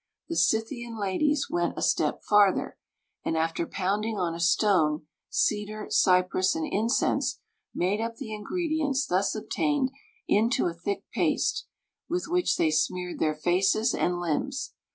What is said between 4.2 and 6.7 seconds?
a stone cedar, cypress, and